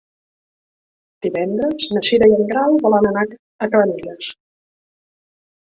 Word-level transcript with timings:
Divendres 1.25 1.85
na 1.97 2.03
Cira 2.09 2.31
i 2.31 2.35
en 2.37 2.49
Grau 2.53 2.79
volen 2.87 3.09
anar 3.11 3.27
a 3.27 3.71
Cabanelles. 3.75 4.31